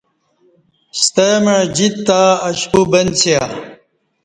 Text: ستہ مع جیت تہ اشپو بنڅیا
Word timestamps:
ستہ 1.01 1.27
مع 1.43 1.59
جیت 1.75 1.95
تہ 2.07 2.19
اشپو 2.47 2.81
بنڅیا 2.91 3.41